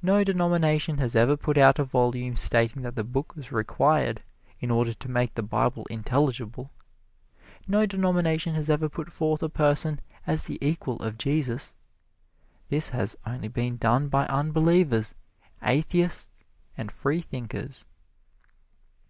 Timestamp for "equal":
10.66-10.96